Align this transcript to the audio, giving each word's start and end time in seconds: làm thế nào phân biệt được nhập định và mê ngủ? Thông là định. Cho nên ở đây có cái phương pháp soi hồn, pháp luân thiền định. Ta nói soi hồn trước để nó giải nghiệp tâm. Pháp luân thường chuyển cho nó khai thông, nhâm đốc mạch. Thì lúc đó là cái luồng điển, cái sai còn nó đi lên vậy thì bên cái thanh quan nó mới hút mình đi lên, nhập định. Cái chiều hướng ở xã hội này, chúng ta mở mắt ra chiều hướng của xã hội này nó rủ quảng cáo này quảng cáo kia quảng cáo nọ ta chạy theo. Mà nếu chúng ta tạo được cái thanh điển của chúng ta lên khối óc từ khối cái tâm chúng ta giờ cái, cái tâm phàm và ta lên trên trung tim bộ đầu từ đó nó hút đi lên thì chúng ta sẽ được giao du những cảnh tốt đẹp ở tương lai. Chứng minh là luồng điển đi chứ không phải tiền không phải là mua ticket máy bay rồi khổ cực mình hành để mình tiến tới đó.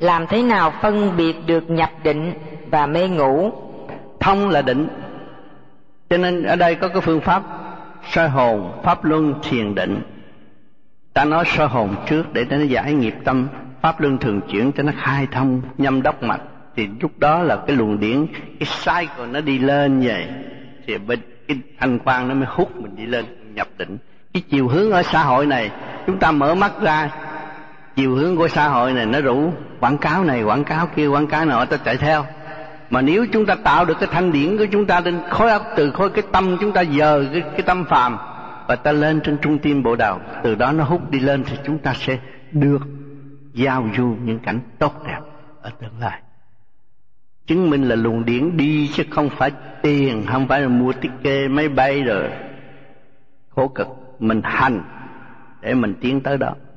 làm 0.00 0.26
thế 0.26 0.42
nào 0.42 0.72
phân 0.82 1.16
biệt 1.16 1.36
được 1.46 1.70
nhập 1.70 1.90
định 2.02 2.32
và 2.70 2.86
mê 2.86 3.08
ngủ? 3.08 3.52
Thông 4.20 4.48
là 4.48 4.62
định. 4.62 4.88
Cho 6.10 6.16
nên 6.16 6.42
ở 6.42 6.56
đây 6.56 6.74
có 6.74 6.88
cái 6.88 7.00
phương 7.00 7.20
pháp 7.20 7.42
soi 8.10 8.28
hồn, 8.28 8.72
pháp 8.84 9.04
luân 9.04 9.34
thiền 9.42 9.74
định. 9.74 10.02
Ta 11.14 11.24
nói 11.24 11.44
soi 11.46 11.68
hồn 11.68 11.94
trước 12.06 12.32
để 12.32 12.44
nó 12.50 12.56
giải 12.56 12.92
nghiệp 12.92 13.14
tâm. 13.24 13.48
Pháp 13.82 14.00
luân 14.00 14.18
thường 14.18 14.40
chuyển 14.50 14.72
cho 14.72 14.82
nó 14.82 14.92
khai 14.96 15.26
thông, 15.32 15.62
nhâm 15.78 16.02
đốc 16.02 16.22
mạch. 16.22 16.40
Thì 16.76 16.88
lúc 17.00 17.18
đó 17.18 17.42
là 17.42 17.56
cái 17.66 17.76
luồng 17.76 18.00
điển, 18.00 18.26
cái 18.60 18.66
sai 18.66 19.08
còn 19.16 19.32
nó 19.32 19.40
đi 19.40 19.58
lên 19.58 20.00
vậy 20.00 20.26
thì 20.86 20.98
bên 20.98 21.20
cái 21.48 21.58
thanh 21.80 21.98
quan 21.98 22.28
nó 22.28 22.34
mới 22.34 22.48
hút 22.50 22.76
mình 22.76 22.96
đi 22.96 23.06
lên, 23.06 23.24
nhập 23.54 23.68
định. 23.78 23.98
Cái 24.32 24.42
chiều 24.50 24.68
hướng 24.68 24.90
ở 24.90 25.02
xã 25.02 25.22
hội 25.22 25.46
này, 25.46 25.70
chúng 26.06 26.18
ta 26.18 26.30
mở 26.30 26.54
mắt 26.54 26.72
ra 26.80 27.10
chiều 27.96 28.14
hướng 28.14 28.36
của 28.36 28.48
xã 28.48 28.68
hội 28.68 28.92
này 28.92 29.06
nó 29.06 29.20
rủ 29.20 29.52
quảng 29.80 29.98
cáo 29.98 30.24
này 30.24 30.42
quảng 30.42 30.64
cáo 30.64 30.86
kia 30.86 31.06
quảng 31.06 31.26
cáo 31.26 31.44
nọ 31.44 31.64
ta 31.64 31.76
chạy 31.76 31.96
theo. 31.96 32.24
Mà 32.90 33.00
nếu 33.00 33.26
chúng 33.32 33.46
ta 33.46 33.54
tạo 33.54 33.84
được 33.84 33.96
cái 34.00 34.08
thanh 34.12 34.32
điển 34.32 34.58
của 34.58 34.66
chúng 34.72 34.86
ta 34.86 35.00
lên 35.00 35.20
khối 35.30 35.50
óc 35.50 35.62
từ 35.76 35.90
khối 35.90 36.10
cái 36.10 36.24
tâm 36.32 36.56
chúng 36.60 36.72
ta 36.72 36.80
giờ 36.80 37.24
cái, 37.32 37.42
cái 37.42 37.62
tâm 37.62 37.84
phàm 37.84 38.16
và 38.68 38.76
ta 38.76 38.92
lên 38.92 39.20
trên 39.20 39.38
trung 39.38 39.58
tim 39.58 39.82
bộ 39.82 39.96
đầu 39.96 40.18
từ 40.42 40.54
đó 40.54 40.72
nó 40.72 40.84
hút 40.84 41.10
đi 41.10 41.20
lên 41.20 41.44
thì 41.44 41.56
chúng 41.64 41.78
ta 41.78 41.94
sẽ 41.94 42.18
được 42.52 42.80
giao 43.54 43.88
du 43.96 44.16
những 44.24 44.38
cảnh 44.38 44.60
tốt 44.78 45.02
đẹp 45.06 45.20
ở 45.62 45.70
tương 45.80 46.00
lai. 46.00 46.20
Chứng 47.46 47.70
minh 47.70 47.88
là 47.88 47.96
luồng 47.96 48.24
điển 48.24 48.56
đi 48.56 48.90
chứ 48.94 49.02
không 49.10 49.28
phải 49.30 49.50
tiền 49.82 50.26
không 50.26 50.48
phải 50.48 50.60
là 50.60 50.68
mua 50.68 50.92
ticket 50.92 51.50
máy 51.50 51.68
bay 51.68 52.02
rồi 52.02 52.30
khổ 53.48 53.68
cực 53.68 53.88
mình 54.18 54.40
hành 54.44 54.82
để 55.60 55.74
mình 55.74 55.94
tiến 56.00 56.20
tới 56.20 56.38
đó. 56.38 56.54